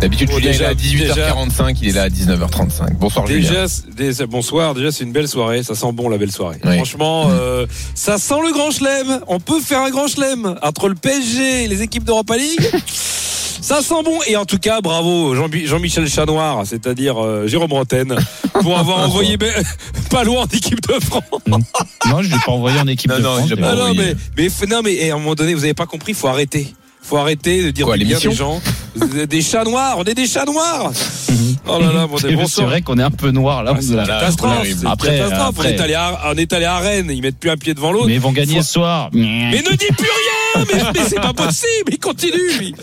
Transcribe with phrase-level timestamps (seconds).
[0.00, 2.94] D'habitude, Bon, Julien déjà- il est à 18h45, il est là à 19h35.
[3.00, 3.40] Bonsoir Julien.
[3.50, 3.66] Déjà,
[3.96, 4.74] déjà, bonsoir.
[4.74, 5.64] Déjà, c'est une belle soirée.
[5.64, 6.58] Ça sent bon la belle soirée.
[6.64, 6.76] Oui.
[6.76, 7.66] Franchement, euh,
[7.96, 9.20] ça sent le grand chelem.
[9.26, 12.60] On peut faire un grand chelem entre le PSG et les équipes d'Europa League.
[13.60, 18.14] Ça sent bon et en tout cas bravo Jean- Jean-Michel Chanoir, c'est-à-dire euh, Jérôme Roten,
[18.62, 19.36] pour avoir envoyé
[20.10, 21.24] pas loin d'équipe de France.
[21.48, 23.50] Non, je l'ai pas envoyé en équipe Non, de non, France.
[23.52, 24.14] Ah non, envoyé.
[24.36, 26.72] mais, mais, non, mais et à un moment donné, vous avez pas compris, faut arrêter.
[27.08, 28.60] Faut arrêter de dire Quoi, du bien des gens.
[29.28, 30.92] Des chats noirs, on est des chats noirs.
[31.66, 33.74] Oh là là, bon, C'est vrai qu'on est un peu noir là.
[33.80, 34.52] C'est catastrophe.
[34.58, 34.76] arrive.
[34.76, 35.48] c'est une Après, catastrophe.
[35.48, 35.68] après.
[35.68, 37.92] On, est allé à, on est allé à Rennes, ils mettent plus un pied devant
[37.92, 38.08] l'autre.
[38.08, 39.08] Mais ils vont gagner Faut- ce soir.
[39.14, 39.22] Mais
[39.62, 42.74] ne dis plus rien Mais, mais c'est pas possible Il continue lui.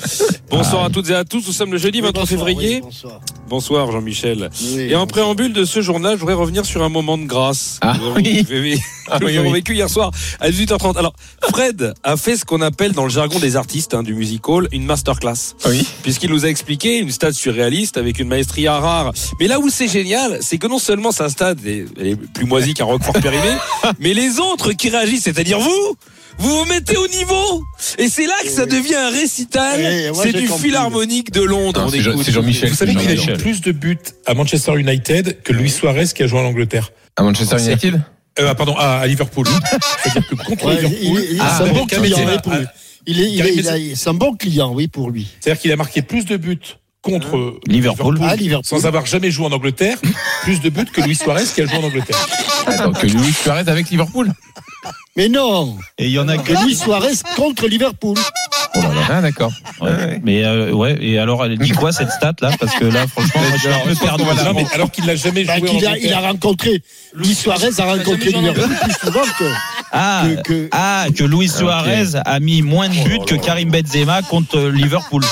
[0.50, 0.86] Bonsoir Ah.
[0.88, 2.82] à toutes et à tous, nous sommes le jeudi 23 février.
[2.82, 3.20] bonsoir.
[3.48, 4.50] Bonsoir Jean-Michel.
[4.62, 5.08] Oui, Et en bonsoir.
[5.08, 7.78] préambule de ce journal, je voudrais revenir sur un moment de grâce.
[7.82, 8.80] Ah, que nous avons- oui.
[9.08, 9.54] Ah, nous avons oui.
[9.54, 10.98] vécu hier soir à 18h30.
[10.98, 11.14] Alors,
[11.52, 14.68] Fred a fait ce qu'on appelle dans le jargon des artistes hein, du music hall
[14.72, 15.54] une masterclass.
[15.68, 15.86] Oui.
[16.02, 19.12] Puisqu'il nous a expliqué une stade surréaliste avec une maestria rare.
[19.40, 22.74] Mais là où c'est génial, c'est que non seulement sa stade est, est plus moisie
[22.74, 23.44] qu'un Roquefort périmé,
[24.00, 25.96] mais les autres qui réagissent, c'est-à-dire vous,
[26.38, 27.64] vous vous mettez au niveau.
[27.98, 30.12] Et c'est là que ça devient un récital.
[30.16, 31.88] C'est du philharmonique de Londres.
[31.92, 32.70] C'est Jean-Michel.
[32.70, 36.28] Vous savez qu'il a plus de buts à Manchester United que Luis Suarez qui a
[36.28, 36.92] joué en Angleterre.
[37.16, 38.02] À Manchester United
[38.38, 39.48] Euh, ah, pardon, à, à Liverpool.
[40.04, 41.76] C'est-à-dire que contre Ouais, Liverpool, il, il- ah, c'est un bon un
[44.14, 45.28] bon client, oui, pour lui.
[45.40, 46.60] c'est-à-dire qu'il a marqué plus de buts
[47.02, 48.18] contre euh, Liverpool.
[48.22, 48.66] Ah, Liverpool.
[48.66, 49.98] sans avoir jamais joué en Angleterre,
[50.42, 52.28] plus de buts que Luis Suarez qui a joué en Angleterre.
[52.68, 54.34] Attends, que Luis Suarez avec Liverpool
[55.18, 58.18] Mais non, Et il y en a que Luis Suarez contre Liverpool.
[58.78, 59.02] Oh là là.
[59.10, 59.54] Ah d'accord.
[59.80, 59.90] Ouais.
[59.90, 60.22] Ouais.
[60.24, 60.98] Mais euh, ouais.
[61.00, 62.52] Et alors, elle dit quoi cette stat là?
[62.60, 63.70] Parce que là, franchement, moi, je suis
[64.10, 64.44] un peu perdu.
[64.44, 66.82] Non, mais alors qu'il l'a jamais Bah, joué en qu'il a, il a rencontré,
[67.14, 69.46] Luis Suarez a rencontré Liverpool plus souvent que,
[69.94, 74.22] Ah, que, que- ah, que Luis Suarez a mis moins de buts que Karim Benzema
[74.24, 75.24] contre euh, Liverpool.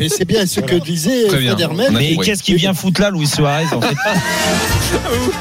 [0.00, 1.28] Et c'est bien ce que disait.
[1.28, 1.92] Fred Hermel.
[1.92, 3.94] Mais qu'est-ce qu'il vient foutre là, Luis Suarez en fait?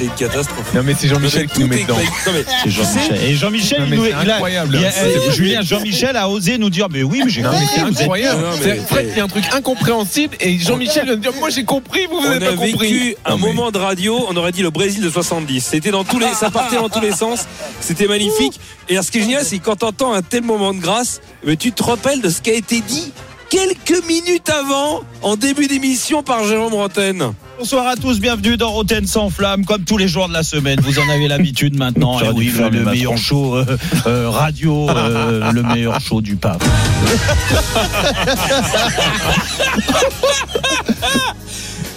[0.00, 0.72] C'est une catastrophe.
[0.74, 1.96] Non mais c'est Jean-Michel qui nous met dedans.
[1.96, 3.22] Non, mais- C'est Jean-Michel.
[3.22, 4.76] Et Jean-Michel, il nous, c'est a- incroyable.
[4.76, 7.80] a- C'est- euh, Julien, Jean-Michel a osé nous dire, mais oui, mais j'ai c'est compris,
[7.92, 8.44] êtes- incroyable.
[8.62, 11.64] C'est- Fred, il y a un truc incompréhensible et Jean-Michel vient de dire moi j'ai
[11.64, 12.92] compris, vous vous on n'avez a pas compris.
[12.92, 15.66] vécu un Non, mais- moment de radio, on aurait dit le Brésil de 70.
[15.70, 17.40] C'était dans tous les, ça partait dans tous les sens.
[17.82, 18.58] C'était magnifique.
[18.88, 21.20] Et alors, ce qui est génial, c'est que quand t'entends un tel moment de grâce,
[21.44, 23.12] mais tu te rappelles de ce qui a été dit
[23.50, 27.32] quelques minutes avant, en début d'émission par Jérôme Roten.
[27.60, 30.80] Bonsoir à tous, bienvenue dans Roten sans flamme, comme tous les jours de la semaine.
[30.80, 32.18] Vous en avez l'habitude maintenant.
[32.32, 33.66] Oui, le, le le meilleur show euh,
[34.06, 36.64] euh, radio, euh, le meilleur show du pape.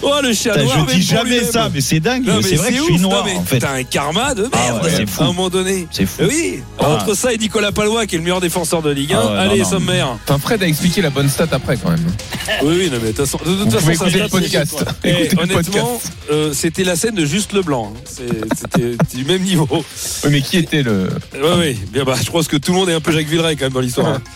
[0.04, 2.26] Oh, le chat Putain, noir, je mais dis jamais ça, mais c'est dingue.
[2.26, 3.00] Non, mais C'est vrai que je suis ouf.
[3.00, 3.58] noir Non, en fait.
[3.58, 5.22] T'as un karma de merde, Ah ouais, c'est fou.
[5.22, 5.86] à un moment donné.
[5.90, 6.22] C'est fou.
[6.28, 6.90] Oui, Ah.
[6.90, 9.18] entre ça et Nicolas Palois, qui est le meilleur défenseur de Ligue 1.
[9.18, 9.70] Ah ouais, Allez, non, non.
[9.70, 10.08] sommaire.
[10.24, 12.04] Enfin Fred a expliqué la bonne stat après quand même.
[12.62, 13.38] Oui, oui, non, mais de toute façon,
[13.90, 14.84] écouter le podcast.
[15.04, 16.00] Eh, honnêtement,
[16.30, 17.92] euh, c'était la scène de Juste Leblanc.
[17.96, 18.00] hein.
[18.54, 19.66] C'était du même niveau.
[19.70, 21.78] Oui mais qui était le Oui, oui.
[21.92, 23.72] Bien, bah, je pense que tout le monde est un peu Jacques Villeray quand même
[23.72, 24.18] dans l'histoire.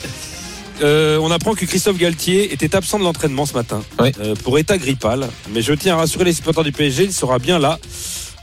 [0.83, 4.13] Euh, on apprend que Christophe Galtier était absent de l'entraînement ce matin Oui.
[4.21, 5.29] euh, pour état grippal.
[5.53, 7.79] Mais je tiens à rassurer les supporters du PSG, il sera bien là.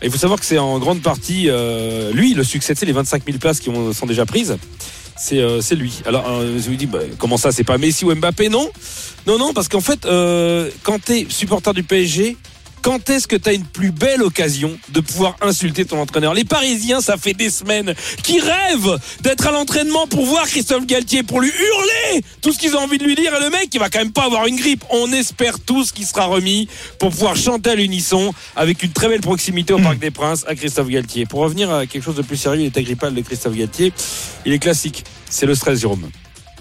[0.01, 2.91] Et il faut savoir que c'est en grande partie euh, lui le succès, c'est les
[2.91, 4.57] 25 000 places qui ont- sont déjà prises.
[5.17, 6.01] C'est lui.
[6.05, 8.49] Alors, je vous dis, bah, comment ça, c'est pas Messi ou Mbappé?
[8.49, 8.69] Non,
[9.25, 10.05] non, non, parce qu'en fait,
[10.83, 12.35] quand t'es supporter du PSG,
[12.85, 16.45] quand est-ce que tu as une plus belle occasion de pouvoir insulter ton entraîneur Les
[16.45, 21.41] Parisiens, ça fait des semaines qui rêvent d'être à l'entraînement pour voir Christophe Galtier, pour
[21.41, 23.33] lui hurler tout ce qu'ils ont envie de lui dire.
[23.33, 24.83] Et le mec, il va quand même pas avoir une grippe.
[24.91, 26.67] On espère tous qu'il sera remis
[26.99, 30.53] pour pouvoir chanter à l'unisson avec une très belle proximité au Parc des Princes à
[30.53, 31.25] Christophe Galtier.
[31.25, 33.93] Pour revenir à quelque chose de plus sérieux, l'état grippal de Christophe Galtier,
[34.45, 35.05] il est classique.
[35.27, 36.07] C'est le stress, Jérôme.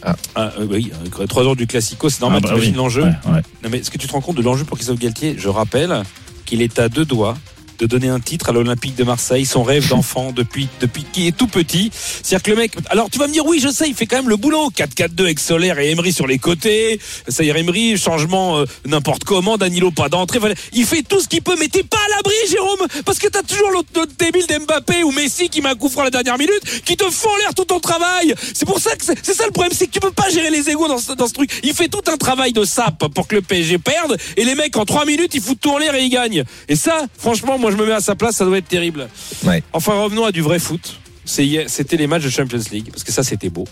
[0.02, 0.16] Ah.
[0.36, 2.72] euh, oui, euh, trois heures du classico, c'est normal, Ah bah oui.
[2.72, 3.02] l'enjeu.
[3.04, 3.42] Ouais, ouais.
[3.62, 5.36] Non mais est-ce que tu te rends compte de l'enjeu pour Christophe Galtier?
[5.38, 6.02] Je rappelle
[6.44, 7.36] qu'il est à deux doigts
[7.78, 11.36] de donner un titre à l'Olympique de Marseille, son rêve d'enfant depuis depuis qu'il est
[11.36, 11.90] tout petit.
[11.92, 14.16] C'est-à-dire que le mec, alors tu vas me dire oui, je sais, il fait quand
[14.16, 14.70] même le boulot.
[14.76, 17.00] 4-4-2 avec Solaire et Emery sur les côtés.
[17.28, 20.38] Ça y est, Emery, changement euh, n'importe comment, Danilo pas d'entrée.
[20.72, 23.42] Il fait tout ce qu'il peut, mais t'es pas à l'abri, Jérôme, parce que t'as
[23.42, 23.88] toujours l'autre
[24.18, 27.34] débile d'Mbappé ou Messi qui m'a coup franc à la dernière minute, qui te font
[27.38, 28.34] l'air tout ton travail.
[28.52, 30.70] C'est pour ça que c'est ça le problème, c'est que tu peux pas gérer les
[30.70, 31.50] égos dans ce, dans ce truc.
[31.62, 34.76] Il fait tout un travail de sap pour que le PSG perde, et les mecs
[34.76, 36.44] en 3 minutes ils foutent tout en l'air et ils gagnent.
[36.68, 39.08] Et ça, franchement, moi je me mets à sa place, ça doit être terrible.
[39.44, 39.62] Ouais.
[39.72, 41.00] Enfin, revenons à du vrai foot.
[41.24, 43.64] C'était les matchs de Champions League, parce que ça c'était beau.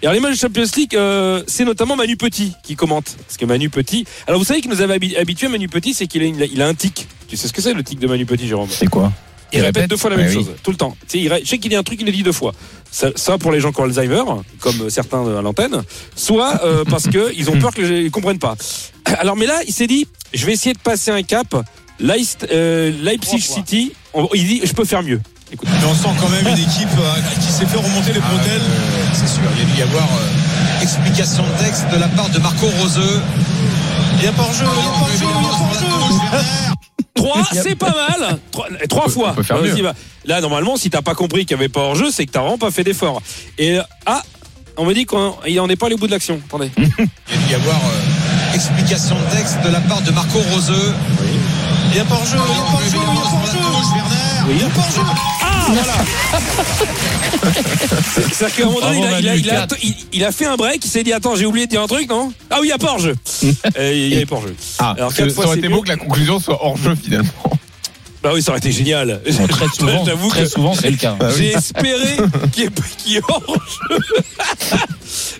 [0.00, 3.14] Et alors les matchs de Champions League, euh, c'est notamment Manu Petit qui commente.
[3.26, 4.06] Parce que Manu Petit.
[4.26, 6.62] Alors vous savez qu'il nous avait habi- habitué Manu Petit, c'est qu'il a, une- il
[6.62, 7.06] a un tic.
[7.28, 8.68] Tu sais ce que c'est le tic de Manu Petit, Jérôme?
[8.70, 9.12] C'est quoi?
[9.52, 9.90] Il Il répète, répète?
[9.90, 10.36] deux fois la Ouais, même oui.
[10.44, 10.96] chose, tout le temps.
[11.06, 12.52] Tu sais, il je sais qu'il dit un truc, il le dit deux fois.
[12.90, 14.22] Ça, ça pour les gens qui ont Alzheimer,
[14.60, 15.82] comme certains à l'antenne,
[16.16, 18.56] soit euh, parce qu'ils ont peur gens ne comprennent pas.
[19.18, 21.54] Alors, mais là, il s'est dit, je vais essayer de passer un cap.
[22.00, 25.20] Leist- euh, Leipzig City, on- il dit, je peux faire mieux.
[25.52, 25.68] Écoute.
[25.70, 28.60] Mais on sent quand même une équipe euh, qui s'est fait remonter les bretelles.
[29.14, 32.28] c'est sûr, il y a dû y avoir euh, explication de texte de la part
[32.30, 33.20] de Marco Roseux.
[34.16, 35.32] Il n'y a pas en jeu, il n'y a pas en jeu, il n'y a
[35.32, 36.46] pas en jeu.
[37.14, 38.38] Trois, c'est pas mal.
[38.50, 39.30] Trois, trois peut- fois.
[39.30, 39.82] on peut faire Vas-y, mieux.
[39.84, 39.94] va.
[40.26, 42.58] Là, normalement, si t'as pas compris qu'il n'y avait pas hors-jeu, c'est que t'as vraiment
[42.58, 43.22] pas fait d'effort.
[43.58, 44.22] Et ah,
[44.76, 46.40] on me dit qu'il n'en est pas allé au bout de l'action.
[46.46, 46.70] Attendez.
[46.76, 50.38] Il y a dû y avoir euh, explication de texte de la part de Marco
[50.52, 50.92] Roseux.
[51.32, 51.35] Il
[51.96, 53.58] il n'y a pas en jeu, il n'y a pas en jeu.
[54.48, 55.00] Il n'y a pas en jeu.
[55.42, 55.94] Ah, voilà
[58.14, 59.76] C'est-à-dire qu'à un moment donné, il a, Bravo, il, a, Manu, il, a, quatre.
[59.82, 61.86] il- il a fait un break, il s'est dit Attends, j'ai oublié de dire un
[61.86, 62.32] truc, non?
[62.50, 63.14] Ah oui, il n'y a pas hors-jeu.
[63.78, 64.54] Euh, Il n'y avait pas hors-jeu.
[64.78, 65.74] Ah, Alors, ça quatre fois, aurait c'est été mieux.
[65.76, 67.30] beau que la conclusion soit hors jeu finalement.
[68.22, 69.20] Bah oui, ça aurait été génial.
[69.38, 71.16] Bon, Très souvent, J'avoue très que souvent c'est le cas.
[71.36, 72.16] J'ai espéré
[72.52, 73.98] qu'il y ait, qu'il y ait hors-jeu.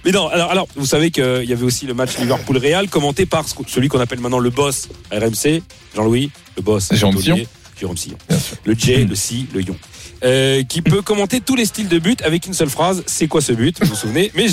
[0.07, 3.49] Mais non, alors, alors vous savez qu'il y avait aussi le match Liverpool-Real commenté par
[3.49, 5.63] ce- celui qu'on appelle maintenant le boss RMC,
[5.97, 6.89] Jean-Louis, le boss.
[7.11, 7.47] Taulier, Sillon.
[7.79, 8.17] Jérôme Sillon.
[8.65, 9.77] Le J, le Si, le Yon.
[10.25, 13.43] Euh, qui peut commenter tous les styles de but avec une seule phrase c'est quoi
[13.43, 13.77] ce but?
[13.83, 14.47] Vous vous souvenez mais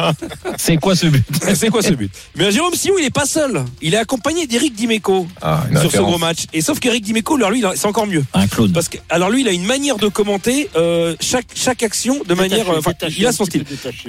[0.58, 1.24] C'est quoi ce but
[1.54, 2.12] c'est quoi ce but?
[2.36, 3.64] Mais Jérôme Sillon il est pas seul.
[3.80, 6.40] Il est accompagné d'Éric Dimeco Ah, sur ce gros match.
[6.52, 8.22] Et sauf qu'Éric Dimeco alors lui c'est encore mieux.
[8.34, 8.74] Un Claude.
[8.74, 12.34] parce que alors lui il a une manière de commenter euh, chaque chaque action de
[12.34, 12.80] manière euh,
[13.16, 13.64] il a son style.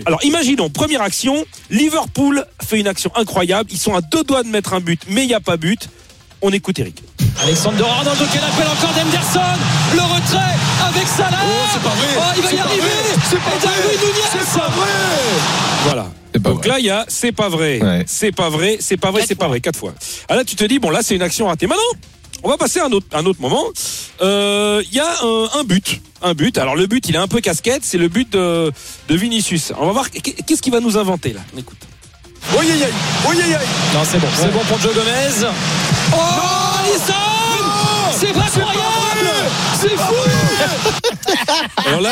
[0.05, 3.69] alors imaginons première action Liverpool fait une action incroyable.
[3.71, 5.87] Ils sont à deux doigts de mettre un but mais il n'y a pas but
[6.41, 7.01] on écoute Eric
[7.43, 9.59] Alexander Arnold quel appel encore d'Henderson
[9.95, 10.55] le retrait
[10.87, 12.07] avec Salah Oh, c'est pas vrai.
[12.17, 13.15] Oh, il va C'est y pas arriver vrai.
[13.29, 14.29] C'est pas Et Darwin vrai.
[14.31, 14.89] C'est pas vrai.
[15.83, 16.67] voilà C'est pas donc vrai.
[16.69, 18.03] là il y a c'est pas vrai Ouais.
[18.07, 19.93] c'est pas vrai c'est pas vrai c'est pas vrai quatre fois
[20.27, 21.83] ah là tu te dis bon là c'est une action ratée maintenant
[22.41, 23.65] on va passer à un autre, un autre moment.
[24.21, 25.99] Euh, Il y a un, un but.
[26.21, 26.57] Un but.
[26.57, 27.81] Alors le but, il est un peu casquette.
[27.83, 28.71] C'est le but de,
[29.09, 29.73] de Vinicius.
[29.77, 31.41] On va voir qu'est- qu'est-ce qu'il va nous inventer là.
[31.53, 31.79] On écoute.
[32.57, 33.67] Oui, aïe, aïe.
[33.93, 35.49] non c'est bon c'est bon pour Joe Gomez
[36.13, 37.13] oh Alisson
[38.17, 39.29] c'est pas croyable
[39.81, 40.13] c'est fou
[41.87, 42.11] Alors là,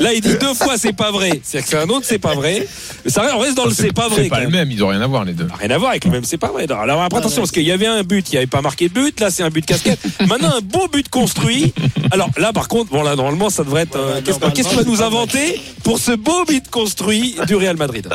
[0.00, 1.40] là il dit deux fois c'est pas vrai.
[1.44, 2.66] C'est-à-dire que c'est un autre c'est pas vrai.
[3.04, 4.24] Mais ça on reste dans le c'est pas vrai.
[4.24, 4.70] C'est pas le même.
[4.70, 5.48] ils ont rien à voir les deux.
[5.58, 6.66] Rien à voir avec le même, c'est pas vrai.
[6.70, 8.94] Alors après, attention, parce qu'il y avait un but, il n'y avait pas marqué de
[8.94, 10.00] but, là c'est un but casquette.
[10.26, 11.72] Maintenant, un beau but construit.
[12.10, 13.96] Alors là, par contre, bon là, normalement, ça devrait être.
[13.96, 18.08] euh, Qu'est-ce qu'est-ce qu'il va nous inventer pour ce beau but construit du Real Madrid?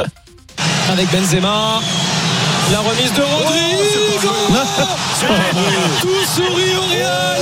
[0.91, 1.79] Avec Benzema
[2.71, 3.75] la remise de Rodrigo
[6.01, 7.35] tout sourit au Real.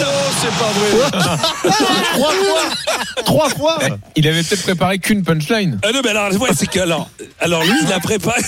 [2.13, 3.23] Trois fois.
[3.23, 3.77] Trois fois.
[4.15, 5.79] Il avait peut-être préparé qu'une punchline.
[5.83, 7.09] Ah non, mais alors, ouais, c'est que alors,
[7.43, 8.41] alors lui, il a préparé.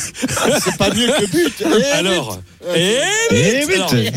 [0.63, 2.39] C'est pas mieux que but Eh, Alors,
[2.75, 2.97] et
[3.31, 3.61] Eh,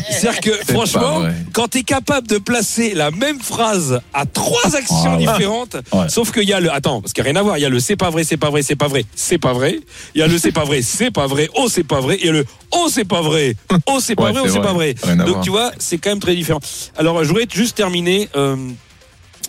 [0.09, 1.21] c'est-à-dire que franchement,
[1.53, 6.09] quand tu es capable de placer la même phrase à trois actions Ah différentes, Ouais.
[6.09, 7.65] sauf qu'il y a le attends, parce qu'il n'y a rien à voir, il y
[7.65, 9.79] a le c'est pas vrai, c'est pas vrai, c'est pas vrai, c'est pas vrai.
[10.15, 12.31] Il y a le c'est pas vrai, c'est pas vrai, oh c'est pas vrai, et
[12.31, 13.55] le oh c'est pas vrai,
[13.87, 14.95] oh c'est pas Ouais, vrai, oh c'est pas vrai.
[15.25, 16.59] Donc tu vois, c'est quand même très différent.
[16.97, 18.29] Alors je voudrais juste terminer.
[18.35, 18.55] euh,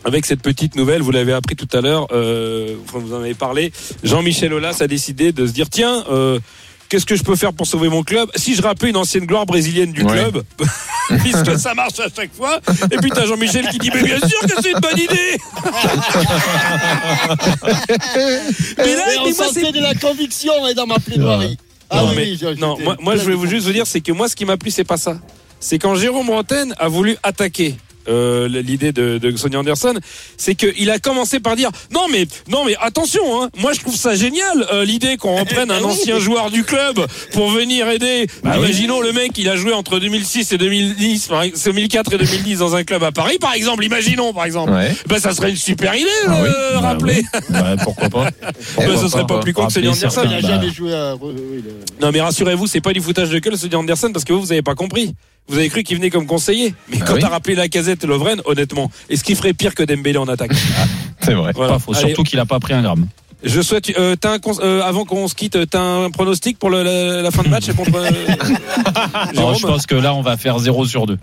[0.05, 3.73] avec cette petite nouvelle, vous l'avez appris tout à l'heure, euh, vous en avez parlé.
[4.03, 6.39] Jean-Michel Aulas a décidé de se dire tiens, euh,
[6.89, 8.31] qu'est-ce que je peux faire pour sauver mon club?
[8.35, 10.13] Si je rappelle une ancienne gloire brésilienne du Ouais.
[10.13, 10.43] club,
[11.23, 12.61] puisque ça marche à chaque fois.
[12.91, 15.39] Et puis t'as Jean-Michel qui dit mais bien sûr que c'est une bonne idée.
[18.79, 21.59] mais là, Mais on mais moi de la conviction hein, dans ma plaidoirie.
[21.91, 23.87] Ah non, oui, mais- oui, je- non, moi, moi, je vais vous juste vous dire,
[23.87, 25.19] c'est que moi, ce qui m'a plu, c'est pas ça.
[25.59, 27.75] C'est quand Jérôme Rantaine a voulu attaquer.
[28.09, 29.95] Euh, l'idée de, de Sonny Anderson,
[30.37, 33.97] c'est qu'il a commencé par dire non mais non mais attention, hein, moi je trouve
[33.97, 37.01] ça génial euh, l'idée qu'on reprenne un ancien joueur du club
[37.33, 38.27] pour venir aider.
[38.45, 42.59] imaginons le mec, il a joué entre 2006 et 2010, par ex- 2004 et 2010
[42.59, 43.85] dans un club à Paris, par exemple.
[43.85, 44.73] Imaginons, par exemple.
[44.73, 44.95] Ouais.
[45.09, 46.49] Ben ça serait une super idée, Ah oui.
[46.49, 47.23] euh, Bah rappeler.
[47.51, 48.31] Bah, pourquoi pas
[48.77, 50.23] Ben, ce serait pas plus con que Sonny Anderson.
[50.25, 50.49] Il Bah.
[50.49, 51.15] jamais joué à.
[51.21, 51.63] le-
[52.01, 54.53] Non mais rassurez-vous, c'est pas du foutage de gueule, dit Anderson, parce que vous, vous
[54.53, 55.15] avez pas compris.
[55.51, 56.75] Vous avez cru qu'il venait comme conseiller.
[56.89, 57.21] Mais Bah quand oui.
[57.21, 60.53] t'as rappelé la casette Lovren, honnêtement, est-ce qu'il ferait pire que Dembélé en attaque
[61.21, 61.53] C'est vrai.
[61.55, 61.75] Voilà.
[61.75, 61.93] Pas faux.
[61.95, 62.07] Allez.
[62.09, 63.07] Surtout qu'il a pas pris un gramme.
[63.43, 63.91] Je souhaite.
[63.99, 67.23] Euh, t'as un cons- euh, avant qu'on se quitte, t'as un pronostic pour le- la,
[67.23, 70.59] la fin de match contre euh, Non, Jérôme je pense que là, on va faire
[70.59, 71.19] 0 sur 2.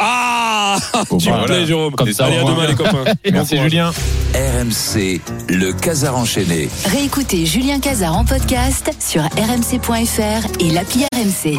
[0.00, 0.76] Ah
[1.08, 1.66] Bon, Tu bah, me plais, voilà.
[1.66, 1.92] Jérôme.
[1.94, 3.04] Comme ça, Allez, à demain, les copains.
[3.32, 3.58] Merci.
[3.58, 3.92] Julien.
[4.34, 6.68] RMC, le Casar enchaîné.
[6.86, 11.58] Réécoutez Julien Cazard en podcast sur rmc.fr et l'appli RMC.